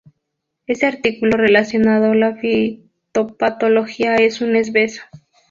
Este 0.65 0.87
artículo 0.87 1.37
relacionado 1.37 2.15
la 2.15 2.35
fitopatología 2.35 4.15
es 4.15 4.41
un 4.41 4.55
esbozo. 4.55 5.03